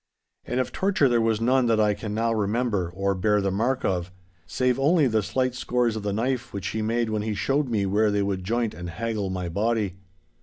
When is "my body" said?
9.29-9.97